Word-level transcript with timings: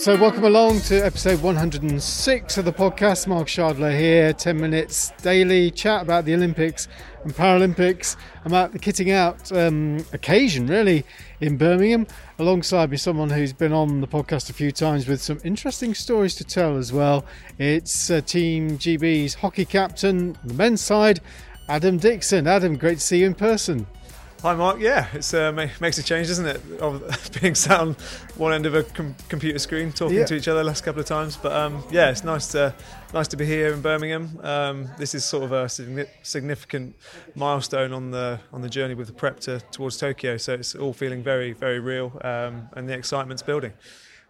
So, 0.00 0.16
welcome 0.16 0.44
along 0.44 0.80
to 0.84 0.98
episode 1.04 1.42
106 1.42 2.56
of 2.56 2.64
the 2.64 2.72
podcast. 2.72 3.26
Mark 3.26 3.48
Shardler 3.48 3.94
here, 3.94 4.32
10 4.32 4.58
minutes 4.58 5.10
daily 5.20 5.70
chat 5.70 6.00
about 6.00 6.24
the 6.24 6.32
Olympics 6.32 6.88
and 7.22 7.34
Paralympics, 7.34 8.16
about 8.46 8.72
the 8.72 8.78
kitting 8.78 9.12
out 9.12 9.52
um, 9.52 10.02
occasion, 10.14 10.68
really, 10.68 11.04
in 11.42 11.58
Birmingham. 11.58 12.06
Alongside 12.38 12.90
me, 12.90 12.96
someone 12.96 13.28
who's 13.28 13.52
been 13.52 13.74
on 13.74 14.00
the 14.00 14.08
podcast 14.08 14.48
a 14.48 14.54
few 14.54 14.72
times 14.72 15.06
with 15.06 15.20
some 15.20 15.38
interesting 15.44 15.92
stories 15.92 16.34
to 16.36 16.44
tell 16.44 16.78
as 16.78 16.94
well. 16.94 17.26
It's 17.58 18.10
uh, 18.10 18.22
Team 18.22 18.78
GB's 18.78 19.34
hockey 19.34 19.66
captain, 19.66 20.34
the 20.42 20.54
men's 20.54 20.80
side, 20.80 21.20
Adam 21.68 21.98
Dixon. 21.98 22.46
Adam, 22.46 22.78
great 22.78 23.00
to 23.00 23.04
see 23.04 23.18
you 23.18 23.26
in 23.26 23.34
person. 23.34 23.86
Hi, 24.42 24.54
Mark. 24.54 24.80
Yeah, 24.80 25.06
it 25.12 25.34
uh, 25.34 25.52
makes 25.52 25.98
a 25.98 26.02
change, 26.02 26.28
doesn't 26.28 26.46
it? 26.46 26.62
Of 26.80 27.30
being 27.42 27.54
sat 27.54 27.78
on 27.78 27.94
one 28.38 28.54
end 28.54 28.64
of 28.64 28.74
a 28.74 28.84
com- 28.84 29.14
computer 29.28 29.58
screen 29.58 29.92
talking 29.92 30.16
yeah. 30.16 30.24
to 30.24 30.34
each 30.34 30.48
other 30.48 30.64
last 30.64 30.82
couple 30.82 30.98
of 30.98 31.06
times. 31.06 31.36
But 31.36 31.52
um, 31.52 31.84
yeah, 31.90 32.08
it's 32.08 32.24
nice 32.24 32.46
to 32.52 32.74
nice 33.12 33.28
to 33.28 33.36
be 33.36 33.44
here 33.44 33.70
in 33.70 33.82
Birmingham. 33.82 34.40
Um, 34.42 34.88
this 34.96 35.14
is 35.14 35.26
sort 35.26 35.44
of 35.44 35.52
a 35.52 35.68
significant 35.68 36.96
milestone 37.34 37.92
on 37.92 38.12
the 38.12 38.40
on 38.50 38.62
the 38.62 38.70
journey 38.70 38.94
with 38.94 39.08
the 39.08 39.12
prep 39.12 39.40
to, 39.40 39.60
towards 39.72 39.98
Tokyo. 39.98 40.38
So 40.38 40.54
it's 40.54 40.74
all 40.74 40.94
feeling 40.94 41.22
very 41.22 41.52
very 41.52 41.78
real, 41.78 42.18
um, 42.24 42.70
and 42.72 42.88
the 42.88 42.94
excitement's 42.94 43.42
building. 43.42 43.74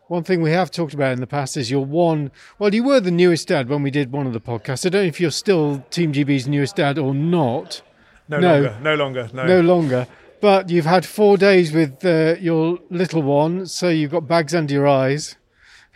One 0.08 0.24
thing 0.24 0.42
we 0.42 0.50
have 0.50 0.72
talked 0.72 0.92
about 0.92 1.12
in 1.12 1.20
the 1.20 1.28
past 1.28 1.56
is 1.56 1.70
you're 1.70 1.86
one. 1.86 2.32
Well, 2.58 2.74
you 2.74 2.82
were 2.82 2.98
the 2.98 3.12
newest 3.12 3.46
dad 3.46 3.68
when 3.68 3.84
we 3.84 3.92
did 3.92 4.10
one 4.10 4.26
of 4.26 4.32
the 4.32 4.40
podcasts. 4.40 4.84
I 4.84 4.88
don't 4.88 5.02
know 5.02 5.08
if 5.08 5.20
you're 5.20 5.30
still 5.30 5.84
Team 5.90 6.12
GB's 6.12 6.48
newest 6.48 6.74
dad 6.74 6.98
or 6.98 7.14
not. 7.14 7.82
No, 8.30 8.38
no 8.38 8.52
longer. 8.52 8.78
No 8.82 8.94
longer. 8.94 9.30
No. 9.34 9.46
no 9.46 9.60
longer. 9.60 10.06
But 10.40 10.70
you've 10.70 10.86
had 10.86 11.04
four 11.04 11.36
days 11.36 11.72
with 11.72 12.02
uh, 12.04 12.36
your 12.40 12.78
little 12.88 13.22
one, 13.22 13.66
so 13.66 13.88
you've 13.88 14.10
got 14.10 14.26
bags 14.26 14.54
under 14.54 14.72
your 14.72 14.88
eyes. 14.88 15.36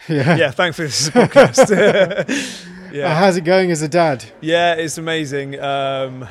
Yeah. 0.09 0.37
Yeah. 0.37 0.51
Thankfully, 0.51 0.89
this 0.89 1.03
is 1.03 1.09
a 1.09 1.13
podcast. 1.13 1.69
yeah. 2.93 3.13
Uh, 3.13 3.15
how's 3.15 3.37
it 3.39 3.45
going 3.45 3.71
as 3.71 3.81
a 3.81 3.89
dad? 3.89 4.25
Yeah, 4.43 4.75
it's 4.75 4.99
amazing. 4.99 5.59
Um, 5.59 6.29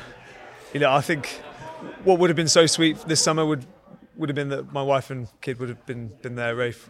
you 0.72 0.78
know, 0.80 0.92
I 0.92 1.00
think 1.00 1.26
what 2.04 2.18
would 2.20 2.30
have 2.30 2.36
been 2.36 2.46
so 2.46 2.66
sweet 2.66 2.98
this 3.08 3.20
summer 3.22 3.44
would 3.44 3.66
would 4.16 4.28
have 4.28 4.36
been 4.36 4.50
that 4.50 4.72
my 4.72 4.82
wife 4.82 5.10
and 5.10 5.26
kid 5.40 5.58
would 5.58 5.70
have 5.70 5.84
been 5.86 6.12
been 6.22 6.36
there, 6.36 6.54
Rafe, 6.54 6.88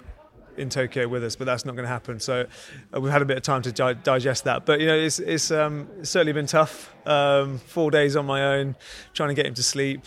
in 0.56 0.68
Tokyo 0.68 1.08
with 1.08 1.24
us, 1.24 1.36
but 1.36 1.44
that's 1.44 1.64
not 1.64 1.72
going 1.72 1.84
to 1.84 1.90
happen. 1.90 2.20
So 2.20 2.46
uh, 2.94 3.00
we've 3.00 3.12
had 3.12 3.22
a 3.22 3.24
bit 3.24 3.36
of 3.36 3.42
time 3.42 3.62
to 3.62 3.72
di- 3.72 3.94
digest 3.94 4.44
that. 4.44 4.64
But 4.64 4.80
you 4.80 4.86
know, 4.86 4.96
it's, 4.96 5.18
it's, 5.18 5.50
um, 5.50 5.88
it's 6.00 6.10
certainly 6.10 6.32
been 6.32 6.46
tough. 6.46 6.92
Um, 7.06 7.58
four 7.58 7.90
days 7.90 8.16
on 8.16 8.24
my 8.24 8.42
own, 8.56 8.76
trying 9.12 9.28
to 9.28 9.34
get 9.34 9.44
him 9.44 9.54
to 9.54 9.62
sleep, 9.62 10.06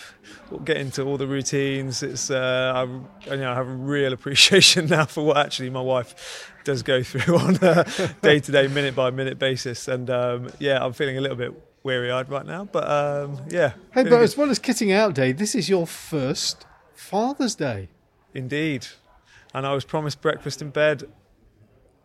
get 0.64 0.78
into 0.78 1.04
all 1.04 1.18
the 1.18 1.28
routines. 1.28 2.02
It's 2.02 2.32
uh, 2.32 2.74
I, 2.76 3.30
you 3.30 3.38
know 3.38 3.52
I 3.52 3.56
have 3.56 3.68
a 3.68 3.72
real 3.72 4.14
appreciation 4.18 4.88
now 4.88 5.06
for 5.06 5.24
what 5.24 5.38
actually 5.38 5.70
my 5.70 5.82
wife 5.82 6.52
does 6.64 6.82
go 6.82 7.04
through 7.04 7.38
on 7.40 7.56
a 7.62 7.86
day 8.24 8.40
to 8.40 8.52
day, 8.52 8.68
minute 8.68 8.96
by 8.96 9.12
minute 9.12 9.38
basis. 9.38 9.88
And 9.88 10.10
um, 10.10 10.50
yeah, 10.58 10.84
I'm 10.84 10.94
feeling 10.94 11.20
a 11.20 11.22
little 11.22 11.38
bit 11.38 11.54
weary 11.84 12.12
eyed 12.12 12.30
right 12.30 12.46
now. 12.46 12.66
But 12.66 12.90
um, 12.90 13.42
yeah. 13.48 13.74
Hey, 13.94 14.04
but 14.04 14.10
good. 14.10 14.22
as 14.24 14.36
well 14.36 14.50
as 14.50 14.58
kitting 14.58 14.92
out 14.92 15.14
day, 15.14 15.34
this 15.34 15.54
is 15.54 15.70
your 15.70 15.86
first 15.86 16.66
Father's 16.96 17.54
Day. 17.54 17.90
Indeed 18.34 18.88
and 19.54 19.66
I 19.66 19.74
was 19.74 19.86
promised 19.86 20.22
breakfast 20.22 20.62
in 20.62 20.70
bed, 20.70 21.04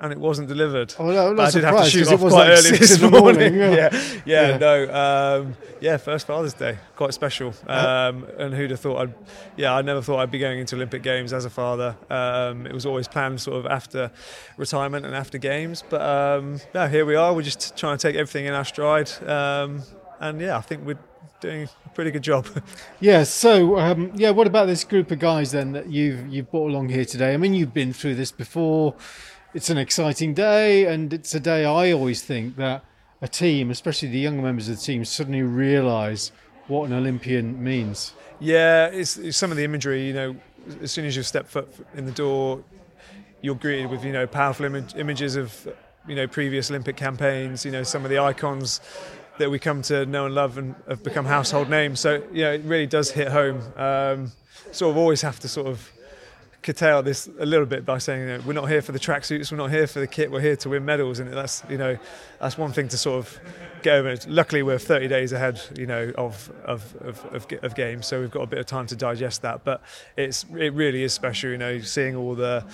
and 0.02 0.12
it 0.12 0.18
wasn't 0.18 0.48
delivered. 0.48 0.92
Oh 0.98 1.10
no, 1.10 1.40
I 1.40 1.50
did 1.50 1.62
have 1.62 1.84
to 1.84 1.90
shoot 1.90 2.08
off 2.08 2.18
quite 2.18 2.32
like 2.32 2.48
early 2.48 2.70
this 2.78 3.00
morning. 3.00 3.20
morning. 3.20 3.54
Yeah. 3.54 3.70
yeah, 3.70 3.90
yeah, 4.24 4.48
yeah, 4.48 4.56
no, 4.58 5.40
um, 5.42 5.56
yeah, 5.80 5.96
first 5.96 6.26
Father's 6.26 6.54
Day, 6.54 6.76
quite 6.96 7.14
special. 7.14 7.50
Uh-huh. 7.68 8.10
Um, 8.10 8.26
and 8.36 8.52
who'd 8.52 8.70
have 8.72 8.80
thought? 8.80 9.02
I'd, 9.02 9.14
yeah, 9.56 9.74
I 9.74 9.82
never 9.82 10.02
thought 10.02 10.18
I'd 10.18 10.30
be 10.30 10.40
going 10.40 10.58
into 10.58 10.74
Olympic 10.74 11.04
Games 11.04 11.32
as 11.32 11.44
a 11.44 11.50
father. 11.50 11.96
Um, 12.10 12.66
it 12.66 12.72
was 12.72 12.84
always 12.84 13.06
planned 13.06 13.40
sort 13.40 13.64
of 13.64 13.66
after 13.66 14.10
retirement 14.56 15.06
and 15.06 15.14
after 15.14 15.38
games, 15.38 15.84
but 15.88 16.02
um, 16.02 16.60
yeah, 16.74 16.88
here 16.88 17.06
we 17.06 17.14
are. 17.14 17.32
We're 17.32 17.42
just 17.42 17.76
trying 17.76 17.96
to 17.96 18.02
take 18.02 18.16
everything 18.16 18.47
in 18.47 18.54
our 18.54 18.64
stride, 18.64 19.10
um, 19.28 19.82
and 20.19 20.41
yeah, 20.41 20.56
I 20.56 20.62
think 20.62 20.84
we're 20.84 20.98
doing 21.41 21.69
a 21.84 21.88
pretty 21.91 22.10
good 22.10 22.22
job. 22.22 22.47
yeah. 23.00 23.25
So, 23.25 23.78
um, 23.78 24.12
yeah. 24.15 24.31
What 24.31 24.47
about 24.47 24.66
this 24.66 24.84
group 24.84 25.10
of 25.10 25.19
guys 25.19 25.50
then 25.53 25.72
that 25.72 25.88
you've 25.88 26.28
you've 26.28 26.50
brought 26.50 26.71
along 26.71 26.88
here 26.88 27.05
today? 27.05 27.34
I 27.34 27.37
mean, 27.37 27.55
you've 27.55 27.75
been 27.75 27.93
through 27.93 28.15
this 28.15 28.33
before. 28.33 28.94
It's 29.55 29.69
an 29.69 29.77
exciting 29.77 30.32
day, 30.32 30.87
and 30.87 31.12
it's 31.12 31.34
a 31.34 31.41
day 31.41 31.66
I 31.66 31.93
always 31.93 32.22
think 32.22 32.56
that 32.56 32.84
a 33.21 33.28
team, 33.28 33.71
especially 33.71 34.09
the 34.09 34.19
younger 34.19 34.43
members 34.43 34.69
of 34.69 34.77
the 34.77 34.82
team, 34.82 35.05
suddenly 35.05 35.43
realise 35.43 36.32
what 36.69 36.87
an 36.87 36.94
Olympian 36.94 37.62
means. 37.62 38.15
Yeah, 38.41 38.87
it's, 38.87 39.19
it's 39.19 39.37
some 39.37 39.50
of 39.50 39.56
the 39.56 39.65
imagery. 39.65 40.06
You 40.06 40.12
know, 40.15 40.37
as 40.81 40.91
soon 40.91 41.05
as 41.05 41.16
you 41.16 41.22
step 41.22 41.49
foot 41.49 41.69
in 41.94 42.06
the 42.06 42.12
door, 42.12 42.65
you're 43.43 43.55
greeted 43.55 43.91
with 43.91 44.05
you 44.05 44.12
know 44.12 44.27
powerful 44.27 44.65
image, 44.65 44.94
images 44.97 45.37
of 45.37 45.69
you 46.09 46.15
know 46.15 46.27
previous 46.27 46.71
Olympic 46.71 46.97
campaigns. 46.97 47.65
You 47.65 47.72
know 47.72 47.82
some 47.82 48.05
of 48.05 48.11
the 48.11 48.19
icons 48.19 48.81
that 49.38 49.50
we 49.50 49.59
come 49.59 49.82
to 49.82 50.06
know 50.06 50.26
and 50.26 50.34
love 50.34 50.59
and 50.59 50.75
have 50.88 51.03
become 51.03 51.25
household 51.25 51.69
names. 51.70 52.00
So 52.00 52.22
yeah, 52.32 52.53
it 52.53 52.62
really 52.65 52.87
does 52.87 53.10
hit 53.10 53.28
home. 53.28 53.60
Um, 53.76 54.32
sort 54.72 54.91
of 54.91 54.97
always 54.97 55.22
have 55.22 55.41
to 55.41 55.48
sort 55.48 55.66
of 55.66 55.93
curtail 56.62 57.03
this 57.03 57.28
a 57.41 57.47
little 57.47 57.66
bit 57.66 57.84
by 57.84 57.98
saying 57.98 58.20
you 58.20 58.26
know, 58.26 58.41
we're 58.47 58.53
not 58.53 58.69
here 58.69 58.81
for 58.81 58.93
the 58.93 58.98
tracksuits, 58.98 59.50
we're 59.50 59.59
not 59.59 59.70
here 59.70 59.87
for 59.87 59.98
the 60.00 60.06
kit, 60.06 60.31
we're 60.31 60.41
here 60.41 60.56
to 60.56 60.69
win 60.69 60.84
medals, 60.84 61.19
and 61.19 61.32
that's 61.32 61.62
you 61.69 61.76
know 61.76 61.98
that's 62.41 62.56
one 62.56 62.72
thing 62.72 62.88
to 62.88 62.97
sort 62.97 63.19
of 63.19 63.41
get 63.82 63.97
over. 63.97 64.16
Luckily, 64.28 64.62
we're 64.62 64.78
30 64.78 65.09
days 65.09 65.32
ahead, 65.32 65.60
you 65.76 65.87
know, 65.87 66.12
of 66.16 66.50
of, 66.64 66.94
of, 67.03 67.34
of, 67.34 67.47
of 67.62 67.75
games, 67.75 68.06
so 68.06 68.20
we've 68.20 68.31
got 68.31 68.43
a 68.43 68.47
bit 68.47 68.59
of 68.59 68.66
time 68.66 68.87
to 68.87 68.97
digest 68.97 69.43
that. 69.43 69.64
But 69.64 69.82
it's 70.16 70.44
it 70.56 70.72
really 70.72 71.03
is 71.03 71.12
special, 71.12 71.50
you 71.50 71.59
know, 71.59 71.81
seeing 71.81 72.14
all 72.14 72.34
the 72.34 72.64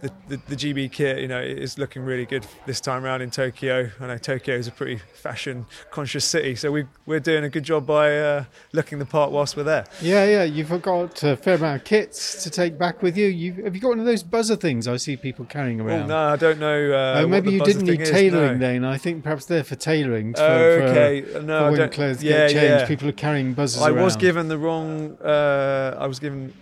the, 0.00 0.12
the, 0.28 0.36
the, 0.48 0.56
GB 0.56 0.92
kit, 0.92 1.18
you 1.18 1.28
know, 1.28 1.40
is 1.40 1.78
looking 1.78 2.02
really 2.02 2.26
good 2.26 2.46
this 2.66 2.80
time 2.80 3.04
around 3.04 3.22
in 3.22 3.30
Tokyo. 3.30 3.90
I 4.00 4.06
know 4.06 4.18
Tokyo 4.18 4.54
is 4.54 4.66
a 4.66 4.70
pretty 4.70 4.96
fashion 5.14 5.66
conscious 5.90 6.24
city, 6.24 6.56
so 6.56 6.70
we, 6.70 6.84
we're 7.06 7.20
doing 7.20 7.44
a 7.44 7.48
good 7.48 7.62
job 7.62 7.86
by 7.86 8.18
uh, 8.18 8.44
looking 8.72 8.98
the 8.98 9.06
part 9.06 9.30
whilst 9.30 9.56
we're 9.56 9.62
there. 9.62 9.86
Yeah, 10.02 10.24
yeah, 10.26 10.44
you've 10.44 10.82
got 10.82 11.22
a 11.22 11.36
fair 11.36 11.54
amount 11.54 11.80
of 11.80 11.84
kits 11.84 12.42
to 12.44 12.50
take 12.50 12.78
back 12.78 13.02
with 13.02 13.16
you. 13.16 13.26
You've, 13.28 13.56
have 13.58 13.74
you 13.74 13.80
got 13.80 13.88
one 13.90 14.00
of 14.00 14.04
those 14.04 14.22
buzzer 14.22 14.56
things 14.56 14.86
I 14.86 14.96
see 14.96 15.16
people 15.16 15.46
carrying 15.46 15.80
oh, 15.80 15.86
around? 15.86 16.02
Oh, 16.02 16.06
no, 16.06 16.18
I 16.18 16.36
don't 16.36 16.58
know. 16.58 16.92
Uh, 16.92 17.22
oh, 17.22 17.26
maybe 17.26 17.52
you 17.52 17.64
didn't 17.64 17.86
need 17.86 18.04
tailoring 18.04 18.58
no. 18.58 18.66
then. 18.66 18.84
I 18.84 18.98
think 18.98 19.22
perhaps 19.22 19.46
they're 19.46 19.64
for 19.64 19.76
tailoring. 19.76 20.34
For, 20.34 20.42
okay, 20.42 21.22
for, 21.22 21.40
no, 21.40 21.60
for 21.60 21.64
when 21.70 21.74
I 21.74 21.76
don't. 21.76 21.92
clothes 21.92 22.22
yeah, 22.22 22.30
get 22.30 22.50
changed. 22.50 22.80
Yeah. 22.82 22.86
People 22.86 23.08
are 23.08 23.12
carrying 23.12 23.54
buzzers. 23.54 23.82
I 23.82 23.90
around. 23.90 24.04
was 24.04 24.16
given 24.16 24.48
the 24.48 24.58
wrong. 24.58 25.16
Uh, 25.18 25.96
I 25.98 26.06
was 26.06 26.18
given 26.18 26.52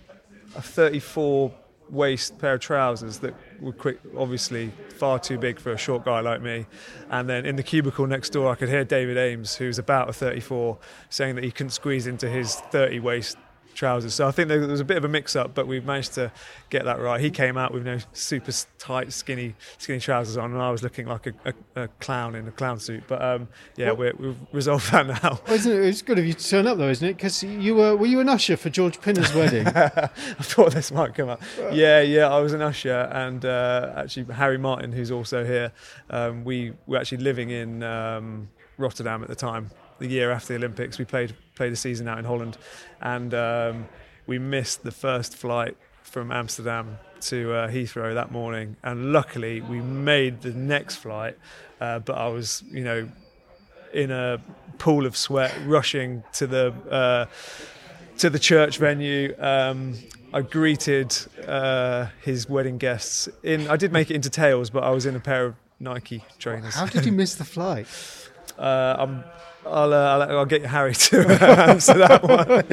a 0.55 0.61
34 0.61 1.53
waist 1.93 2.39
pair 2.39 2.55
of 2.55 2.59
trousers 2.59 3.19
that 3.19 3.35
were 3.61 3.71
quick, 3.71 3.99
obviously 4.17 4.71
far 4.97 5.19
too 5.19 5.37
big 5.37 5.59
for 5.59 5.71
a 5.71 5.77
short 5.77 6.03
guy 6.03 6.19
like 6.19 6.41
me. 6.41 6.65
And 7.09 7.29
then 7.29 7.45
in 7.45 7.55
the 7.55 7.63
cubicle 7.63 8.07
next 8.07 8.31
door, 8.31 8.51
I 8.51 8.55
could 8.55 8.69
hear 8.69 8.83
David 8.83 9.17
Ames, 9.17 9.55
who's 9.55 9.77
about 9.77 10.09
a 10.09 10.13
34, 10.13 10.77
saying 11.09 11.35
that 11.35 11.43
he 11.43 11.51
couldn't 11.51 11.69
squeeze 11.69 12.07
into 12.07 12.27
his 12.27 12.55
30 12.55 12.99
waist 12.99 13.37
trousers. 13.73 14.13
So 14.13 14.27
I 14.27 14.31
think 14.31 14.47
there 14.47 14.59
was 14.59 14.79
a 14.79 14.85
bit 14.85 14.97
of 14.97 15.05
a 15.05 15.07
mix-up, 15.07 15.53
but 15.53 15.67
we 15.67 15.79
managed 15.79 16.13
to 16.13 16.31
get 16.69 16.85
that 16.85 16.99
right. 16.99 17.19
He 17.19 17.29
came 17.29 17.57
out 17.57 17.73
with 17.73 17.85
no 17.85 17.99
super 18.13 18.51
tight, 18.79 19.11
skinny, 19.13 19.55
skinny 19.77 19.99
trousers 19.99 20.37
on, 20.37 20.51
and 20.53 20.61
I 20.61 20.71
was 20.71 20.83
looking 20.83 21.07
like 21.07 21.27
a, 21.27 21.33
a, 21.45 21.83
a 21.83 21.87
clown 21.99 22.35
in 22.35 22.47
a 22.47 22.51
clown 22.51 22.79
suit. 22.79 23.03
But 23.07 23.21
um, 23.21 23.47
yeah, 23.75 23.91
we 23.91 24.07
have 24.07 24.37
resolved 24.51 24.91
that 24.91 25.07
now. 25.07 25.39
Well, 25.45 25.55
isn't 25.55 25.71
it? 25.71 25.85
It's 25.85 26.01
good 26.01 26.19
of 26.19 26.25
you 26.25 26.33
to 26.33 26.49
turn 26.49 26.67
up, 26.67 26.77
though, 26.77 26.89
isn't 26.89 27.07
it? 27.07 27.15
Because 27.15 27.43
you 27.43 27.75
were 27.75 27.95
were 27.95 28.05
you 28.05 28.19
an 28.19 28.29
usher 28.29 28.57
for 28.57 28.69
George 28.69 28.99
Pinner's 29.01 29.33
wedding? 29.35 29.67
I 29.67 30.07
thought 30.41 30.73
this 30.73 30.91
might 30.91 31.15
come 31.15 31.29
up. 31.29 31.41
Yeah, 31.71 32.01
yeah, 32.01 32.29
I 32.29 32.39
was 32.39 32.53
an 32.53 32.61
usher, 32.61 33.09
and 33.11 33.45
uh, 33.45 33.93
actually 33.95 34.33
Harry 34.33 34.57
Martin, 34.57 34.91
who's 34.91 35.11
also 35.11 35.45
here, 35.45 35.71
um, 36.09 36.43
we 36.43 36.73
were 36.87 36.97
actually 36.97 37.19
living 37.19 37.49
in 37.49 37.83
um, 37.83 38.49
Rotterdam 38.77 39.23
at 39.23 39.29
the 39.29 39.35
time 39.35 39.69
the 39.99 40.07
year 40.07 40.31
after 40.31 40.49
the 40.49 40.55
Olympics. 40.55 40.97
We 40.97 41.05
played 41.05 41.35
played 41.55 41.71
a 41.71 41.75
season 41.75 42.07
out 42.07 42.19
in 42.19 42.25
Holland, 42.25 42.57
and 43.01 43.33
um, 43.33 43.87
we 44.27 44.39
missed 44.39 44.83
the 44.83 44.91
first 44.91 45.35
flight 45.35 45.77
from 46.01 46.31
Amsterdam 46.31 46.99
to 47.21 47.53
uh, 47.53 47.67
Heathrow 47.69 48.13
that 48.13 48.31
morning. 48.31 48.75
And 48.83 49.13
luckily, 49.13 49.61
we 49.61 49.81
made 49.81 50.41
the 50.41 50.51
next 50.51 50.97
flight. 50.97 51.37
Uh, 51.79 51.99
but 51.99 52.17
I 52.17 52.27
was, 52.27 52.63
you 52.71 52.83
know, 52.83 53.09
in 53.93 54.11
a 54.11 54.41
pool 54.77 55.05
of 55.05 55.15
sweat, 55.15 55.53
rushing 55.65 56.23
to 56.33 56.47
the 56.47 56.73
uh, 56.89 57.25
to 58.19 58.29
the 58.29 58.39
church 58.39 58.77
venue. 58.77 59.35
Um, 59.39 59.95
I 60.33 60.41
greeted 60.41 61.15
uh, 61.47 62.07
his 62.21 62.49
wedding 62.49 62.77
guests 62.77 63.29
in. 63.43 63.67
I 63.67 63.77
did 63.77 63.91
make 63.91 64.09
it 64.09 64.15
into 64.15 64.29
tails, 64.29 64.69
but 64.69 64.83
I 64.83 64.89
was 64.89 65.05
in 65.05 65.15
a 65.15 65.19
pair 65.19 65.45
of 65.45 65.55
Nike 65.79 66.23
trainers. 66.39 66.75
How 66.75 66.85
did 66.85 67.05
you 67.05 67.11
miss 67.11 67.35
the 67.35 67.45
flight? 67.45 67.87
Uh, 68.55 68.95
I'm 68.99 69.23
I'll, 69.65 69.93
uh, 69.93 69.97
I'll, 69.97 70.37
I'll, 70.39 70.45
get 70.45 70.65
Harry 70.65 70.93
to 70.93 71.19
answer 71.41 71.93
that 71.95 72.23
one. 72.23 72.65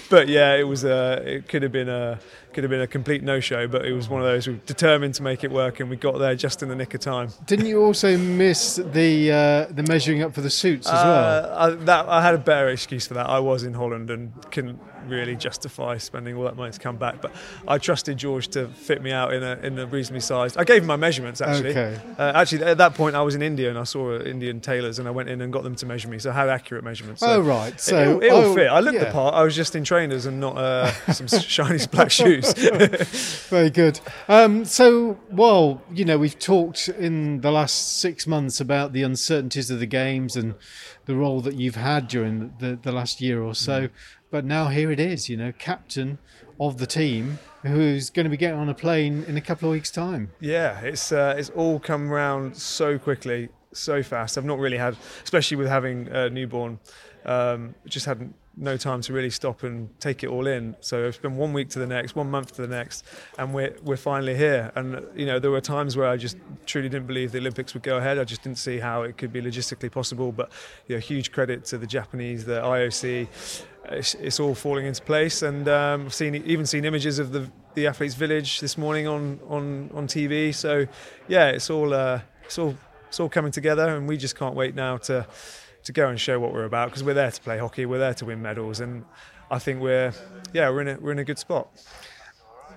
but 0.10 0.28
yeah, 0.28 0.54
it 0.54 0.64
was 0.64 0.84
uh, 0.84 1.22
it 1.24 1.48
could 1.48 1.62
have 1.62 1.72
been 1.72 1.88
a 1.88 2.18
could 2.56 2.64
have 2.64 2.70
been 2.70 2.80
a 2.80 2.86
complete 2.86 3.22
no 3.22 3.38
show, 3.38 3.68
but 3.68 3.84
it 3.84 3.92
was 3.92 4.08
one 4.08 4.22
of 4.22 4.26
those 4.26 4.46
we 4.46 4.54
were 4.54 4.60
determined 4.60 5.12
to 5.12 5.22
make 5.22 5.44
it 5.44 5.52
work, 5.52 5.78
and 5.78 5.90
we 5.90 5.96
got 5.96 6.18
there 6.18 6.34
just 6.34 6.62
in 6.62 6.70
the 6.70 6.74
nick 6.74 6.94
of 6.94 7.00
time. 7.02 7.28
Didn't 7.44 7.66
you 7.66 7.82
also 7.82 8.16
miss 8.16 8.76
the 8.76 9.30
uh, 9.30 9.72
the 9.74 9.82
measuring 9.86 10.22
up 10.22 10.32
for 10.32 10.40
the 10.40 10.48
suits 10.48 10.86
as 10.86 10.94
well? 10.94 11.52
Uh, 11.52 11.66
I, 11.66 11.70
that, 11.84 12.08
I 12.08 12.22
had 12.22 12.34
a 12.34 12.38
better 12.38 12.70
excuse 12.70 13.06
for 13.06 13.12
that. 13.12 13.28
I 13.28 13.40
was 13.40 13.62
in 13.62 13.74
Holland 13.74 14.08
and 14.08 14.32
couldn't 14.50 14.80
really 15.08 15.36
justify 15.36 15.98
spending 15.98 16.36
all 16.36 16.44
that 16.44 16.56
money 16.56 16.72
to 16.72 16.78
come 16.78 16.96
back. 16.96 17.20
But 17.20 17.32
I 17.66 17.78
trusted 17.78 18.16
George 18.18 18.48
to 18.48 18.68
fit 18.68 19.02
me 19.02 19.12
out 19.12 19.32
in 19.32 19.42
a 19.42 19.58
in 19.62 19.78
a 19.78 19.86
reasonably 19.86 20.20
sized. 20.20 20.56
I 20.56 20.64
gave 20.64 20.82
him 20.82 20.86
my 20.86 20.96
measurements 20.96 21.40
actually. 21.40 21.70
Okay. 21.70 21.98
Uh, 22.18 22.32
actually, 22.34 22.64
at 22.64 22.78
that 22.78 22.94
point, 22.94 23.16
I 23.16 23.22
was 23.22 23.34
in 23.34 23.42
India 23.42 23.70
and 23.70 23.78
I 23.78 23.84
saw 23.84 24.18
Indian 24.18 24.60
tailors, 24.60 24.98
and 24.98 25.08
I 25.08 25.10
went 25.10 25.28
in 25.28 25.40
and 25.40 25.52
got 25.52 25.62
them 25.62 25.74
to 25.76 25.86
measure 25.86 26.08
me. 26.08 26.18
So 26.18 26.30
I 26.30 26.34
had 26.34 26.48
accurate 26.48 26.84
measurements. 26.84 27.20
So 27.20 27.34
oh 27.34 27.40
right, 27.40 27.78
so 27.80 27.96
it, 27.96 28.06
all- 28.06 28.22
it 28.22 28.30
all 28.30 28.52
oh, 28.52 28.54
fit. 28.54 28.68
I 28.68 28.80
looked 28.80 28.96
yeah. 28.96 29.04
the 29.04 29.12
part. 29.12 29.34
I 29.34 29.42
was 29.42 29.54
just 29.54 29.76
in 29.76 29.84
trainers 29.84 30.26
and 30.26 30.40
not 30.40 30.56
uh, 30.56 30.90
some 31.12 31.26
shiny 31.40 31.86
black 31.86 32.10
shoes. 32.20 32.45
Very 33.48 33.70
good. 33.70 34.00
Um, 34.28 34.64
so, 34.64 35.18
well, 35.30 35.82
you 35.92 36.04
know, 36.04 36.18
we've 36.18 36.38
talked 36.38 36.88
in 36.88 37.40
the 37.40 37.50
last 37.50 37.98
six 37.98 38.26
months 38.26 38.60
about 38.60 38.92
the 38.92 39.02
uncertainties 39.02 39.70
of 39.70 39.80
the 39.80 39.86
games 39.86 40.36
and 40.36 40.54
the 41.06 41.14
role 41.14 41.40
that 41.40 41.54
you've 41.54 41.76
had 41.76 42.08
during 42.08 42.54
the, 42.58 42.78
the 42.80 42.92
last 42.92 43.20
year 43.20 43.42
or 43.42 43.54
so. 43.54 43.88
But 44.30 44.44
now 44.44 44.68
here 44.68 44.90
it 44.90 45.00
is, 45.00 45.28
you 45.28 45.36
know, 45.36 45.52
captain 45.52 46.18
of 46.60 46.78
the 46.78 46.86
team 46.86 47.38
who's 47.62 48.10
going 48.10 48.24
to 48.24 48.30
be 48.30 48.36
getting 48.36 48.58
on 48.58 48.68
a 48.68 48.74
plane 48.74 49.24
in 49.28 49.36
a 49.36 49.40
couple 49.40 49.68
of 49.68 49.72
weeks' 49.72 49.90
time. 49.90 50.30
Yeah, 50.40 50.80
it's 50.80 51.12
uh, 51.12 51.34
it's 51.38 51.50
all 51.50 51.78
come 51.78 52.08
round 52.08 52.56
so 52.56 52.98
quickly, 52.98 53.48
so 53.72 54.02
fast. 54.02 54.38
I've 54.38 54.44
not 54.44 54.58
really 54.58 54.78
had, 54.78 54.96
especially 55.22 55.56
with 55.56 55.68
having 55.68 56.08
a 56.08 56.30
newborn, 56.30 56.78
um, 57.24 57.74
just 57.86 58.06
had 58.06 58.32
no 58.56 58.76
time 58.76 59.02
to 59.02 59.12
really 59.12 59.30
stop 59.30 59.62
and 59.62 59.88
take 60.00 60.24
it 60.24 60.28
all 60.28 60.46
in. 60.46 60.74
So 60.80 61.04
it's 61.04 61.18
been 61.18 61.36
one 61.36 61.52
week 61.52 61.68
to 61.70 61.78
the 61.78 61.86
next, 61.86 62.16
one 62.16 62.30
month 62.30 62.56
to 62.56 62.62
the 62.62 62.68
next, 62.68 63.04
and 63.38 63.52
we're 63.52 63.76
we're 63.82 63.96
finally 63.96 64.34
here. 64.34 64.72
And 64.74 65.04
you 65.14 65.26
know, 65.26 65.38
there 65.38 65.50
were 65.50 65.60
times 65.60 65.96
where 65.96 66.08
I 66.08 66.16
just 66.16 66.38
truly 66.64 66.88
didn't 66.88 67.06
believe 67.06 67.32
the 67.32 67.38
Olympics 67.38 67.74
would 67.74 67.82
go 67.82 67.98
ahead. 67.98 68.18
I 68.18 68.24
just 68.24 68.42
didn't 68.42 68.58
see 68.58 68.78
how 68.78 69.02
it 69.02 69.18
could 69.18 69.32
be 69.32 69.42
logistically 69.42 69.92
possible. 69.92 70.32
But 70.32 70.50
you 70.86 70.96
know, 70.96 71.00
huge 71.00 71.32
credit 71.32 71.64
to 71.66 71.78
the 71.78 71.86
Japanese, 71.86 72.44
the 72.44 72.60
IOC. 72.60 73.28
It's, 73.88 74.14
it's 74.14 74.40
all 74.40 74.54
falling 74.54 74.86
into 74.86 75.02
place, 75.02 75.42
and 75.42 75.68
um, 75.68 76.06
I've 76.06 76.14
seen 76.14 76.34
even 76.34 76.66
seen 76.66 76.84
images 76.84 77.18
of 77.18 77.32
the 77.32 77.50
the 77.74 77.86
athletes' 77.86 78.14
village 78.14 78.60
this 78.60 78.78
morning 78.78 79.06
on 79.06 79.38
on 79.48 79.90
on 79.94 80.06
TV. 80.06 80.54
So 80.54 80.86
yeah, 81.28 81.48
it's 81.48 81.70
all 81.70 81.92
uh, 81.92 82.20
it's 82.44 82.58
all 82.58 82.74
it's 83.08 83.20
all 83.20 83.28
coming 83.28 83.52
together, 83.52 83.94
and 83.96 84.08
we 84.08 84.16
just 84.16 84.36
can't 84.36 84.54
wait 84.54 84.74
now 84.74 84.96
to 84.96 85.26
to 85.86 85.92
go 85.92 86.08
and 86.08 86.20
show 86.20 86.38
what 86.40 86.52
we're 86.52 86.64
about 86.64 86.88
because 86.90 87.04
we're 87.04 87.14
there 87.14 87.30
to 87.30 87.40
play 87.40 87.58
hockey, 87.58 87.86
we're 87.86 87.98
there 87.98 88.14
to 88.14 88.24
win 88.24 88.42
medals, 88.42 88.80
and 88.80 89.04
I 89.50 89.58
think 89.58 89.80
we're 89.80 90.12
yeah 90.52 90.68
we're 90.68 90.82
in 90.82 90.88
a 90.88 90.96
we're 91.00 91.12
in 91.12 91.20
a 91.20 91.24
good 91.24 91.38
spot. 91.38 91.68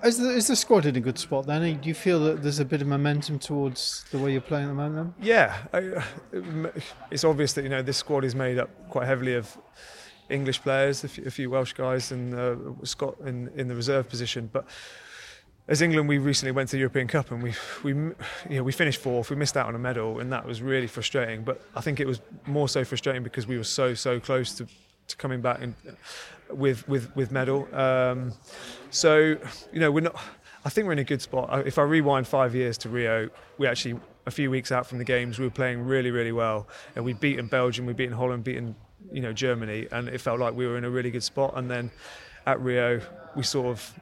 Is 0.02 0.16
the, 0.16 0.30
is 0.30 0.46
the 0.46 0.56
squad 0.56 0.86
in 0.86 0.96
a 0.96 1.00
good 1.00 1.18
spot 1.18 1.46
then? 1.46 1.78
Do 1.78 1.88
you 1.88 1.94
feel 1.94 2.20
that 2.20 2.42
there's 2.42 2.58
a 2.58 2.64
bit 2.64 2.80
of 2.80 2.88
momentum 2.88 3.38
towards 3.38 4.04
the 4.10 4.18
way 4.18 4.32
you're 4.32 4.40
playing 4.40 4.64
at 4.64 4.68
the 4.68 4.74
moment? 4.74 5.12
Yeah, 5.20 5.58
I, 5.74 6.02
it's 7.10 7.24
obvious 7.24 7.52
that 7.54 7.64
you 7.64 7.68
know 7.68 7.82
this 7.82 7.98
squad 7.98 8.24
is 8.24 8.34
made 8.34 8.58
up 8.58 8.70
quite 8.88 9.06
heavily 9.06 9.34
of 9.34 9.58
English 10.30 10.62
players, 10.62 11.04
a 11.04 11.08
few, 11.08 11.24
a 11.26 11.30
few 11.30 11.50
Welsh 11.50 11.74
guys, 11.74 12.12
and 12.12 12.34
uh, 12.34 12.56
Scott 12.84 13.16
in, 13.26 13.50
in 13.56 13.68
the 13.68 13.74
reserve 13.74 14.08
position. 14.08 14.48
But 14.50 14.64
as 15.70 15.82
England, 15.82 16.08
we 16.08 16.18
recently 16.18 16.50
went 16.50 16.68
to 16.68 16.72
the 16.72 16.80
European 16.80 17.06
Cup 17.06 17.30
and 17.30 17.40
we 17.40 17.54
we 17.84 17.92
you 17.92 18.16
know 18.50 18.64
we 18.64 18.72
finished 18.72 19.00
fourth. 19.00 19.30
We 19.30 19.36
missed 19.36 19.56
out 19.56 19.66
on 19.68 19.76
a 19.76 19.78
medal, 19.78 20.18
and 20.18 20.32
that 20.32 20.44
was 20.44 20.60
really 20.60 20.88
frustrating. 20.88 21.44
But 21.44 21.62
I 21.76 21.80
think 21.80 22.00
it 22.00 22.06
was 22.06 22.20
more 22.46 22.68
so 22.68 22.84
frustrating 22.84 23.22
because 23.22 23.46
we 23.46 23.56
were 23.56 23.64
so 23.64 23.94
so 23.94 24.18
close 24.18 24.52
to, 24.54 24.66
to 25.06 25.16
coming 25.16 25.40
back 25.40 25.62
and 25.62 25.74
with 26.50 26.86
with 26.88 27.14
with 27.14 27.30
medal. 27.30 27.72
Um, 27.72 28.32
so 28.90 29.36
you 29.72 29.80
know 29.80 29.92
we're 29.92 30.00
not. 30.00 30.20
I 30.64 30.70
think 30.70 30.86
we're 30.86 30.92
in 30.92 30.98
a 30.98 31.04
good 31.04 31.22
spot. 31.22 31.66
If 31.66 31.78
I 31.78 31.82
rewind 31.82 32.26
five 32.26 32.54
years 32.54 32.76
to 32.78 32.88
Rio, 32.88 33.30
we 33.56 33.68
actually 33.68 33.98
a 34.26 34.30
few 34.30 34.50
weeks 34.50 34.70
out 34.72 34.86
from 34.86 34.98
the 34.98 35.04
games, 35.04 35.38
we 35.38 35.46
were 35.46 35.50
playing 35.52 35.86
really 35.86 36.10
really 36.10 36.32
well, 36.32 36.66
and 36.96 37.04
we'd 37.04 37.20
beaten 37.20 37.46
Belgium, 37.46 37.86
we'd 37.86 37.96
beaten 37.96 38.16
Holland, 38.16 38.42
beaten 38.42 38.74
you 39.12 39.20
know 39.20 39.32
Germany, 39.32 39.86
and 39.92 40.08
it 40.08 40.20
felt 40.20 40.40
like 40.40 40.52
we 40.52 40.66
were 40.66 40.76
in 40.76 40.84
a 40.84 40.90
really 40.90 41.12
good 41.12 41.22
spot. 41.22 41.52
And 41.56 41.70
then 41.70 41.92
at 42.44 42.60
Rio, 42.60 43.00
we 43.36 43.44
sort 43.44 43.68
of 43.68 43.99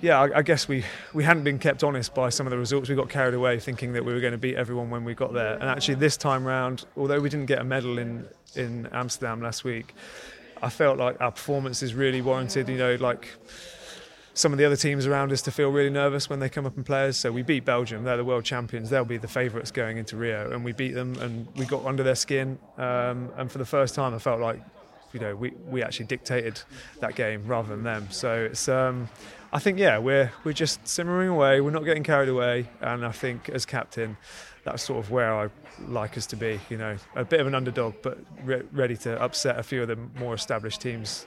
yeah, 0.00 0.20
I, 0.20 0.38
I, 0.38 0.42
guess 0.42 0.66
we, 0.66 0.84
we 1.12 1.24
hadn't 1.24 1.44
been 1.44 1.58
kept 1.58 1.84
honest 1.84 2.14
by 2.14 2.30
some 2.30 2.46
of 2.46 2.50
the 2.50 2.58
results. 2.58 2.88
We 2.88 2.94
got 2.94 3.08
carried 3.08 3.34
away 3.34 3.58
thinking 3.58 3.92
that 3.92 4.04
we 4.04 4.12
were 4.12 4.20
going 4.20 4.32
to 4.32 4.38
beat 4.38 4.56
everyone 4.56 4.90
when 4.90 5.04
we 5.04 5.14
got 5.14 5.32
there. 5.32 5.54
And 5.54 5.64
actually, 5.64 5.96
this 5.96 6.16
time 6.16 6.44
round, 6.44 6.86
although 6.96 7.20
we 7.20 7.28
didn't 7.28 7.46
get 7.46 7.58
a 7.58 7.64
medal 7.64 7.98
in, 7.98 8.26
in 8.54 8.88
Amsterdam 8.92 9.42
last 9.42 9.64
week, 9.64 9.94
I 10.62 10.70
felt 10.70 10.98
like 10.98 11.20
our 11.20 11.32
performance 11.32 11.82
is 11.82 11.94
really 11.94 12.22
warranted. 12.22 12.68
You 12.68 12.78
know, 12.78 12.94
like 12.96 13.28
some 14.34 14.52
of 14.52 14.58
the 14.58 14.64
other 14.64 14.76
teams 14.76 15.06
around 15.06 15.32
us 15.32 15.42
to 15.42 15.50
feel 15.50 15.70
really 15.70 15.90
nervous 15.90 16.30
when 16.30 16.40
they 16.40 16.48
come 16.48 16.66
up 16.66 16.76
and 16.76 16.84
play 16.84 17.08
us. 17.08 17.16
So 17.16 17.32
we 17.32 17.42
beat 17.42 17.64
Belgium; 17.64 18.04
they're 18.04 18.16
the 18.16 18.24
world 18.24 18.44
champions. 18.44 18.90
They'll 18.90 19.04
be 19.04 19.18
the 19.18 19.28
favourites 19.28 19.70
going 19.70 19.98
into 19.98 20.16
Rio, 20.16 20.50
and 20.50 20.64
we 20.64 20.72
beat 20.72 20.92
them, 20.92 21.14
and 21.20 21.46
we 21.56 21.66
got 21.66 21.84
under 21.84 22.02
their 22.02 22.14
skin. 22.14 22.58
Um, 22.78 23.30
and 23.36 23.50
for 23.50 23.58
the 23.58 23.66
first 23.66 23.94
time, 23.94 24.14
I 24.14 24.18
felt 24.18 24.40
like, 24.40 24.60
you 25.12 25.20
know, 25.20 25.34
we, 25.34 25.52
we 25.66 25.82
actually 25.82 26.06
dictated 26.06 26.60
that 27.00 27.14
game 27.14 27.46
rather 27.46 27.68
than 27.68 27.82
them. 27.82 28.08
So 28.10 28.48
it's. 28.50 28.68
Um, 28.68 29.08
I 29.52 29.58
think 29.58 29.78
yeah, 29.78 29.98
we're 29.98 30.32
we're 30.44 30.52
just 30.52 30.86
simmering 30.86 31.28
away. 31.28 31.60
We're 31.60 31.72
not 31.72 31.84
getting 31.84 32.04
carried 32.04 32.28
away, 32.28 32.68
and 32.80 33.04
I 33.04 33.10
think 33.10 33.48
as 33.48 33.66
captain, 33.66 34.16
that's 34.64 34.82
sort 34.82 35.04
of 35.04 35.10
where 35.10 35.34
I 35.34 35.48
like 35.88 36.16
us 36.16 36.26
to 36.26 36.36
be. 36.36 36.60
You 36.68 36.78
know, 36.78 36.96
a 37.16 37.24
bit 37.24 37.40
of 37.40 37.48
an 37.48 37.54
underdog, 37.54 37.94
but 38.02 38.18
re- 38.44 38.62
ready 38.72 38.96
to 38.98 39.20
upset 39.20 39.58
a 39.58 39.62
few 39.62 39.82
of 39.82 39.88
the 39.88 39.96
more 40.18 40.34
established 40.34 40.80
teams. 40.80 41.26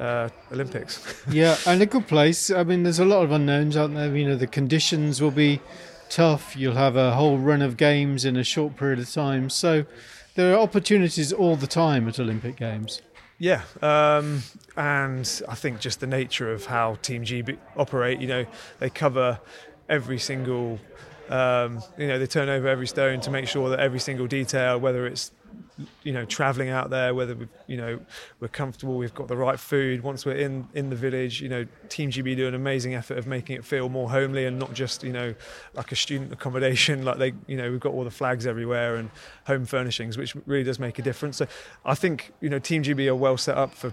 Uh, 0.00 0.30
Olympics. 0.50 1.22
yeah, 1.30 1.58
and 1.66 1.82
a 1.82 1.86
good 1.86 2.08
place. 2.08 2.50
I 2.50 2.64
mean, 2.64 2.84
there's 2.84 2.98
a 2.98 3.04
lot 3.04 3.22
of 3.22 3.32
unknowns 3.32 3.76
out 3.76 3.92
there. 3.92 4.16
You 4.16 4.28
know, 4.30 4.36
the 4.36 4.46
conditions 4.46 5.20
will 5.20 5.30
be 5.30 5.60
tough. 6.08 6.56
You'll 6.56 6.74
have 6.74 6.96
a 6.96 7.12
whole 7.12 7.38
run 7.38 7.60
of 7.60 7.76
games 7.76 8.24
in 8.24 8.34
a 8.36 8.42
short 8.42 8.76
period 8.76 8.98
of 8.98 9.12
time. 9.12 9.50
So 9.50 9.84
there 10.36 10.54
are 10.54 10.58
opportunities 10.58 11.34
all 11.34 11.54
the 11.54 11.66
time 11.66 12.08
at 12.08 12.18
Olympic 12.18 12.56
Games. 12.56 13.02
Yeah, 13.42 13.62
um, 13.80 14.42
and 14.76 15.42
I 15.48 15.54
think 15.54 15.80
just 15.80 16.00
the 16.00 16.06
nature 16.06 16.52
of 16.52 16.66
how 16.66 16.96
Team 16.96 17.24
GB 17.24 17.56
operate, 17.74 18.20
you 18.20 18.26
know, 18.26 18.44
they 18.80 18.90
cover 18.90 19.40
every 19.88 20.18
single, 20.18 20.78
um, 21.30 21.80
you 21.96 22.08
know, 22.08 22.18
they 22.18 22.26
turn 22.26 22.48
over 22.48 22.68
every 22.68 22.86
stone 22.86 23.20
to 23.20 23.30
make 23.30 23.48
sure 23.48 23.70
that 23.70 23.80
every 23.80 24.00
single 24.00 24.26
detail, 24.26 24.78
whether 24.78 25.06
it's 25.06 25.30
you 26.02 26.12
know 26.12 26.24
traveling 26.24 26.68
out 26.68 26.90
there 26.90 27.14
whether 27.14 27.34
we 27.34 27.48
you 27.66 27.76
know 27.76 27.98
we're 28.38 28.48
comfortable 28.48 28.96
we've 28.96 29.14
got 29.14 29.28
the 29.28 29.36
right 29.36 29.58
food 29.58 30.02
once 30.02 30.26
we're 30.26 30.36
in 30.36 30.68
in 30.74 30.90
the 30.90 30.96
village 30.96 31.40
you 31.40 31.48
know 31.48 31.66
team 31.88 32.10
gb 32.10 32.36
do 32.36 32.46
an 32.46 32.54
amazing 32.54 32.94
effort 32.94 33.16
of 33.16 33.26
making 33.26 33.56
it 33.56 33.64
feel 33.64 33.88
more 33.88 34.10
homely 34.10 34.44
and 34.44 34.58
not 34.58 34.72
just 34.74 35.02
you 35.02 35.12
know 35.12 35.34
like 35.74 35.90
a 35.90 35.96
student 35.96 36.32
accommodation 36.32 37.04
like 37.04 37.18
they 37.18 37.32
you 37.46 37.56
know 37.56 37.70
we've 37.70 37.80
got 37.80 37.92
all 37.92 38.04
the 38.04 38.10
flags 38.10 38.46
everywhere 38.46 38.96
and 38.96 39.10
home 39.46 39.64
furnishings 39.64 40.18
which 40.18 40.36
really 40.46 40.64
does 40.64 40.78
make 40.78 40.98
a 40.98 41.02
difference. 41.02 41.36
So 41.36 41.46
i 41.84 41.94
think 41.94 42.32
you 42.40 42.50
know 42.50 42.58
team 42.58 42.82
gb 42.82 43.06
are 43.08 43.14
well 43.14 43.36
set 43.36 43.56
up 43.56 43.74
for 43.74 43.92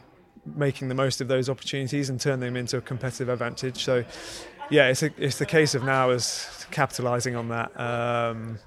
making 0.56 0.88
the 0.88 0.95
most 0.95 1.22
of 1.22 1.28
those 1.28 1.50
opportunities 1.50 2.10
and 2.10 2.19
turn 2.19 2.39
them 2.39 2.56
into 2.56 2.78
a 2.78 2.81
competitive 2.81 3.30
advantage. 3.30 3.84
So 3.84 4.06
yeah 4.69 4.88
it's 4.90 5.04
a, 5.04 5.12
it's 5.18 5.38
the 5.39 5.46
case 5.46 5.75
of 5.75 5.84
now 5.84 6.10
as 6.10 6.65
capitalizing 6.72 7.36
on 7.36 7.50
that 7.50 7.72
um, 7.80 8.60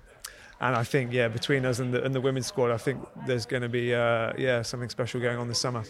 and 0.63 0.77
I 0.77 0.85
think 0.85 1.11
yeah, 1.13 1.29
between 1.29 1.65
us 1.65 1.79
and 1.79 1.95
the, 1.95 2.05
and 2.05 2.15
the 2.15 2.21
women's 2.21 2.47
squad, 2.47 2.71
I 2.71 2.77
think 2.77 3.01
there's 3.27 3.47
going 3.47 3.63
to 3.63 3.69
be 3.71 3.95
uh, 3.95 4.33
yeah 4.37 4.61
something 4.61 4.91
special 4.91 5.19
going 5.19 5.39
on 5.39 5.49
this 5.49 5.59
summer. 5.59 5.85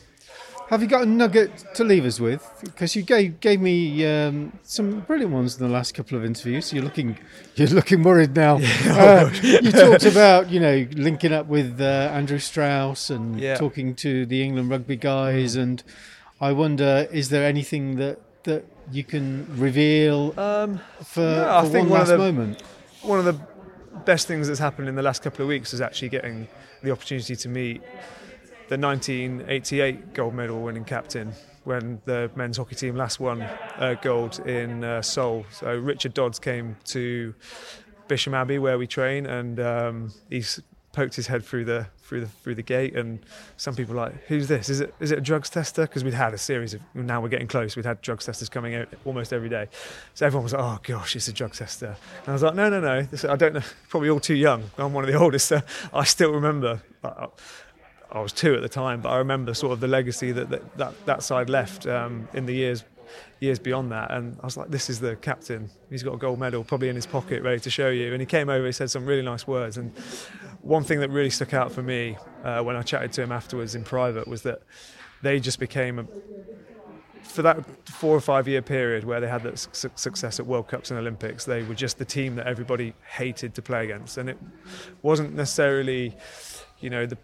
Have 0.68 0.80
you 0.80 0.87
got 0.87 1.02
a 1.02 1.06
nugget 1.06 1.50
to 1.75 1.82
leave 1.82 2.04
us 2.04 2.20
with? 2.20 2.49
Because 2.62 2.94
you 2.94 3.02
gave 3.02 3.40
gave 3.40 3.61
me 3.61 4.06
um, 4.06 4.56
some 4.62 5.00
brilliant 5.00 5.32
ones 5.32 5.58
in 5.61 5.66
the 5.66 5.73
last 5.73 5.94
couple 5.94 6.16
of 6.16 6.25
interviews. 6.25 6.73
You're 6.73 6.84
looking 6.84 7.18
you're 7.56 7.66
looking 7.66 8.04
worried 8.04 8.37
now. 8.37 8.58
Yeah, 8.84 9.30
uh, 9.32 9.40
you 9.42 9.73
talked 9.73 10.06
about 10.06 10.49
you 10.50 10.61
know 10.61 10.87
linking 10.92 11.32
up 11.32 11.46
with 11.46 11.80
uh, 11.80 12.12
Andrew 12.14 12.38
Strauss 12.38 13.11
and 13.11 13.40
Yeah. 13.40 13.56
talking 13.56 13.96
to 13.96 14.25
the 14.25 14.40
England 14.44 14.70
rugby 14.70 14.94
guys, 14.94 15.56
and 15.56 15.82
I 16.40 16.52
wonder 16.52 17.08
is 17.11 17.30
there 17.30 17.44
anything 17.44 17.96
that 17.96 18.20
that 18.44 18.64
you 18.92 19.04
can 19.04 19.47
reveal 19.56 20.35
Um, 20.38 20.80
for, 20.99 21.64
for 21.64 21.78
one 21.78 21.88
last 21.90 22.09
the- 22.09 22.18
moment? 22.18 22.62
one 23.02 23.18
of 23.18 23.25
the 23.25 23.38
best 24.04 24.26
things 24.26 24.47
that's 24.49 24.59
happened 24.61 24.88
in 24.88 24.94
the 24.94 25.02
last 25.02 25.23
couple 25.23 25.42
of 25.42 25.49
weeks 25.49 25.73
is 25.75 25.80
actually 25.80 26.09
getting 26.09 26.49
the 26.82 26.90
opportunity 26.90 27.37
to 27.37 27.49
meet 27.49 27.82
the 28.68 28.78
1988 28.78 30.14
gold 30.14 30.35
medal 30.35 30.61
winning 30.62 30.85
captain 30.85 31.32
when 31.64 32.00
the 32.06 32.30
men's 32.37 32.56
hockey 32.56 32.75
team 32.75 32.97
last 32.97 33.20
won 33.20 33.42
uh, 33.42 33.94
gold 34.00 34.38
in 34.47 34.82
uh, 34.85 35.02
Seoul. 35.02 35.44
So 35.50 35.76
Richard 35.76 36.14
Dodds 36.14 36.38
came 36.38 36.76
to 36.87 37.35
Bisham 38.09 38.32
Abbey 38.35 38.59
where 38.59 38.78
we 38.78 38.87
train, 38.87 39.26
and 39.26 39.61
um, 39.61 40.12
he's 40.30 40.61
poked 40.92 41.14
his 41.14 41.26
head 41.26 41.44
through 41.44 41.64
the 41.64 41.87
through 42.02 42.20
the 42.23 42.26
through 42.26 42.54
the 42.54 42.62
gate. 42.62 42.97
And 42.97 43.20
some 43.56 43.75
people 43.75 43.94
are 43.94 44.09
like, 44.09 44.26
"Who's 44.26 44.49
this? 44.49 44.68
Is 44.68 44.80
it 44.80 44.94
is 45.00 45.12
it 45.12 45.18
a 45.18 45.20
drugs 45.20 45.50
tester?" 45.50 45.82
Because 45.82 46.04
we'd 46.04 46.14
had 46.14 46.35
a 46.35 46.38
series 46.38 46.75
of 46.75 46.80
now 46.94 47.20
we're 47.20 47.28
getting 47.28 47.47
close. 47.47 47.76
We'd 47.76 47.85
had 47.85 48.00
drugs 48.02 48.26
testers 48.26 48.49
coming 48.49 48.75
out 48.75 48.88
almost 49.04 49.32
every 49.32 49.49
day. 49.49 49.68
So 50.14 50.26
everyone 50.26 50.44
was 50.44 50.52
like, 50.52 50.62
"Oh 50.62 50.78
gosh, 50.82 51.16
it's 51.16 51.28
a 51.28 51.32
drug 51.32 51.54
tester." 51.54 51.97
And 52.20 52.28
I 52.28 52.32
was 52.32 52.42
like, 52.42 52.54
"No, 52.54 52.68
no, 52.68 52.80
no. 52.80 53.02
This, 53.02 53.25
I 53.25 53.37
don't 53.37 53.54
know. 53.54 53.62
Probably 53.88 54.11
all 54.11 54.20
too 54.20 54.35
young. 54.35 54.70
I'm 54.78 54.92
one 54.92 55.04
of 55.04 55.11
the 55.11 55.18
oldest. 55.18 55.47
So 55.47 55.61
I 55.92 56.04
still 56.04 56.32
remember." 56.32 56.82
I 58.12 58.20
was 58.20 58.32
two 58.32 58.56
at 58.56 58.62
the 58.62 58.68
time, 58.68 59.00
but 59.00 59.11
I 59.11 59.18
remember 59.18 59.54
sort 59.54 59.73
of 59.73 59.78
the 59.78 59.87
legacy 59.87 60.32
that 60.32 60.50
that, 60.50 60.76
that, 60.78 61.06
that 61.06 61.23
side 61.23 61.49
left 61.49 61.87
um, 61.87 62.28
in 62.35 62.44
the 62.44 62.52
years 62.52 62.82
years 63.40 63.58
beyond 63.58 63.92
that. 63.92 64.10
And 64.10 64.36
I 64.40 64.46
was 64.46 64.56
like, 64.56 64.70
this 64.70 64.90
is 64.90 65.00
the 65.00 65.16
captain. 65.16 65.70
He's 65.88 66.02
got 66.02 66.14
a 66.14 66.18
gold 66.18 66.38
medal 66.38 66.64
probably 66.64 66.88
in 66.88 66.96
his 66.96 67.06
pocket, 67.06 67.42
ready 67.42 67.60
to 67.60 67.70
show 67.70 67.88
you. 67.88 68.12
And 68.12 68.20
he 68.20 68.26
came 68.26 68.48
over, 68.48 68.66
he 68.66 68.72
said 68.72 68.90
some 68.90 69.06
really 69.06 69.22
nice 69.22 69.46
words. 69.46 69.76
And 69.76 69.96
one 70.62 70.84
thing 70.84 71.00
that 71.00 71.10
really 71.10 71.30
stuck 71.30 71.54
out 71.54 71.72
for 71.72 71.82
me 71.82 72.16
uh, 72.44 72.62
when 72.62 72.76
I 72.76 72.82
chatted 72.82 73.12
to 73.12 73.22
him 73.22 73.32
afterwards 73.32 73.74
in 73.74 73.84
private 73.84 74.28
was 74.28 74.42
that 74.42 74.62
they 75.22 75.40
just 75.40 75.58
became 75.58 75.98
a, 75.98 76.06
for 77.22 77.42
that 77.42 77.64
four 77.88 78.16
or 78.16 78.20
five 78.20 78.48
year 78.48 78.62
period 78.62 79.04
where 79.04 79.20
they 79.20 79.28
had 79.28 79.42
that 79.44 79.58
su- 79.58 79.90
success 79.94 80.40
at 80.40 80.46
World 80.46 80.68
Cups 80.68 80.90
and 80.90 80.98
Olympics, 80.98 81.44
they 81.44 81.62
were 81.62 81.74
just 81.74 81.98
the 81.98 82.04
team 82.04 82.36
that 82.36 82.46
everybody 82.46 82.94
hated 83.16 83.54
to 83.54 83.62
play 83.62 83.84
against, 83.84 84.18
and 84.18 84.28
it 84.28 84.38
wasn't 85.02 85.34
necessarily, 85.34 86.16
you 86.80 86.90
know, 86.90 87.06
the 87.06 87.18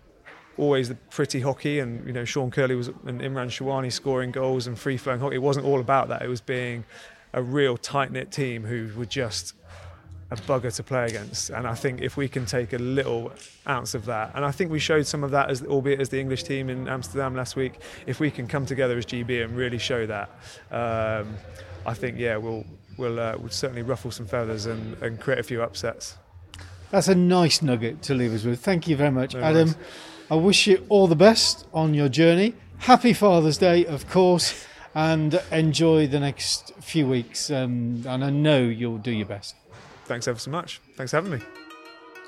always 0.59 0.89
the 0.89 0.95
pretty 1.11 1.41
hockey 1.41 1.79
and 1.79 2.07
you 2.07 2.13
know 2.13 2.25
Sean 2.25 2.51
Kerly 2.51 2.77
was 2.77 2.89
and 2.89 3.21
Imran 3.21 3.49
Sherwani 3.49 3.93
scoring 3.93 4.31
goals 4.31 4.67
and 4.67 4.79
free 4.79 4.97
flowing 4.97 5.21
hockey. 5.21 5.37
It 5.37 5.43
wasn't 5.43 5.67
all 5.67 5.81
about 5.81 6.09
that. 6.09 6.23
It 6.23 6.29
was 6.29 6.41
being 6.41 6.85
a 7.33 7.43
real 7.43 7.77
tight 7.77 8.13
knit 8.13 8.33
team 8.33 8.65
who 8.65 8.89
were 8.99 9.07
just 9.07 9.55
a 10.31 10.37
bugger 10.37 10.75
to 10.75 10.83
play 10.83 11.07
against. 11.07 11.51
And 11.51 11.67
I 11.67 11.75
think 11.75 12.01
if 12.01 12.17
we 12.17 12.29
can 12.29 12.47
take 12.47 12.73
a 12.73 12.79
little 12.79 13.33
ounce 13.69 13.95
of 13.95 14.07
that, 14.07 14.33
and 14.35 14.45
I 14.45 14.51
think 14.51 14.73
we 14.73 14.79
showed 14.79 15.07
some 15.07 15.23
of 15.23 15.31
that, 15.31 15.51
as 15.51 15.63
albeit 15.63 16.01
as 16.01 16.09
the 16.09 16.19
English 16.19 16.43
team 16.43 16.69
in 16.69 16.89
Amsterdam 16.89 17.37
last 17.37 17.55
week, 17.55 17.81
if 18.07 18.19
we 18.19 18.31
can 18.31 18.49
come 18.49 18.67
together 18.67 18.99
as 18.99 19.07
GB 19.07 19.45
and 19.45 19.57
really 19.57 19.79
show 19.79 20.07
that, 20.07 20.31
um, 20.73 21.37
I 21.85 21.95
think 21.95 22.19
yeah, 22.19 22.37
we'll 22.37 22.65
we'll, 22.97 23.21
uh, 23.21 23.37
we'll 23.39 23.51
certainly 23.51 23.83
ruffle 23.83 24.11
some 24.11 24.27
feathers 24.27 24.67
and, 24.67 25.01
and, 25.03 25.21
create 25.21 25.39
a 25.39 25.43
few 25.43 25.63
upsets. 25.63 26.17
That's 26.91 27.09
a 27.09 27.15
nice 27.15 27.63
nugget 27.63 28.03
to 28.03 28.15
leave 28.15 28.33
us 28.33 28.45
with. 28.45 28.61
Thank 28.61 28.89
you 28.89 28.97
very 28.97 29.11
much, 29.11 29.35
no 29.35 29.43
Adam. 29.43 29.69
Nice. 29.69 29.77
I 30.31 30.35
wish 30.35 30.67
you 30.67 30.85
all 30.89 31.07
the 31.07 31.17
best 31.17 31.67
on 31.73 31.95
your 31.95 32.09
journey. 32.09 32.55
Happy 32.79 33.13
Father's 33.13 33.59
Day, 33.59 33.87
of 33.87 34.09
course, 34.11 34.67
and 34.95 35.41
enjoy 35.51 36.07
the 36.07 36.21
next 36.21 36.73
few 36.81 37.07
weeks. 37.07 37.51
Um, 37.51 38.03
and 38.07 38.25
I 38.25 38.31
know 38.31 38.63
you'll 38.63 38.99
do 38.99 39.13
your 39.13 39.27
best 39.27 39.55
thanks 40.07 40.29
ever 40.29 40.39
so 40.39 40.51
much. 40.51 40.81
Thanks 40.97 41.11
for 41.11 41.19
having 41.19 41.33
me. 41.33 41.66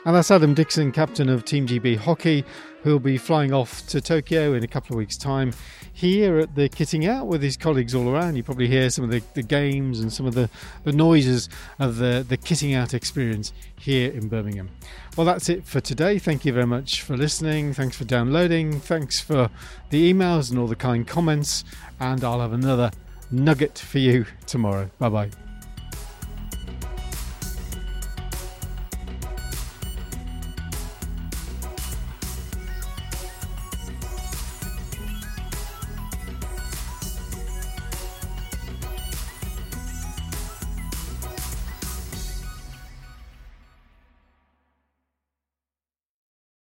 And 0.09 0.17
that's 0.17 0.31
Adam 0.31 0.55
Dixon, 0.55 0.91
captain 0.91 1.29
of 1.29 1.45
Team 1.45 1.67
GB 1.67 1.99
Hockey, 1.99 2.43
who'll 2.83 2.99
be 2.99 3.19
flying 3.19 3.53
off 3.53 3.87
to 3.89 4.01
Tokyo 4.01 4.55
in 4.55 4.65
a 4.65 4.67
couple 4.67 4.95
of 4.95 4.99
weeks' 4.99 5.19
time. 5.19 5.53
Here 5.93 6.39
at 6.39 6.55
the 6.55 6.71
kitting 6.71 7.07
out 7.07 7.27
with 7.27 7.43
his 7.43 7.59
colleagues 7.59 7.95
all 7.95 8.09
around, 8.09 8.35
you 8.35 8.43
probably 8.43 8.69
hear 8.69 8.89
some 8.89 9.05
of 9.05 9.11
the, 9.11 9.23
the 9.35 9.43
games 9.43 10.01
and 10.01 10.11
some 10.11 10.25
of 10.25 10.33
the, 10.33 10.49
the 10.85 10.93
noises 10.93 11.51
of 11.79 11.97
the, 11.97 12.25
the 12.27 12.39
kitting 12.39 12.75
out 12.75 12.95
experience 12.95 13.53
here 13.79 14.11
in 14.11 14.29
Birmingham. 14.29 14.71
Well, 15.15 15.27
that's 15.27 15.51
it 15.51 15.67
for 15.67 15.83
today. 15.83 16.19
Thank 16.19 16.47
you 16.47 16.55
very 16.55 16.67
much 16.67 17.03
for 17.03 17.15
listening. 17.15 17.75
Thanks 17.75 17.95
for 17.95 18.05
downloading. 18.05 18.81
Thanks 18.81 19.21
for 19.21 19.51
the 19.91 20.11
emails 20.11 20.49
and 20.49 20.59
all 20.59 20.69
the 20.69 20.75
kind 20.75 21.07
comments. 21.07 21.65
And 22.01 22.25
I'll 22.25 22.41
have 22.41 22.55
another 22.55 22.93
nugget 23.31 23.79
for 23.79 23.99
you 23.99 24.25
tomorrow. 24.47 24.89
Bye 24.99 25.11
bye. 25.11 25.48